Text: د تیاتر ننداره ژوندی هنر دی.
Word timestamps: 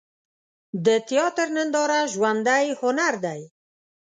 د 0.85 0.87
تیاتر 1.07 1.47
ننداره 1.55 1.99
ژوندی 2.13 2.65
هنر 2.81 3.13
دی. 3.25 3.41